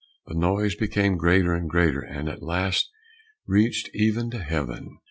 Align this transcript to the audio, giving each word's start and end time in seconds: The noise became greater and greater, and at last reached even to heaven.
The 0.25 0.33
noise 0.33 0.73
became 0.73 1.15
greater 1.15 1.53
and 1.53 1.69
greater, 1.69 2.01
and 2.01 2.27
at 2.27 2.41
last 2.41 2.89
reached 3.45 3.87
even 3.93 4.31
to 4.31 4.39
heaven. 4.39 4.97